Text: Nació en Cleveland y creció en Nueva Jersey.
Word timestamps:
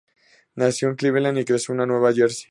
Nació 0.55 0.89
en 0.89 0.95
Cleveland 0.95 1.37
y 1.37 1.45
creció 1.45 1.75
en 1.79 1.87
Nueva 1.87 2.11
Jersey. 2.11 2.39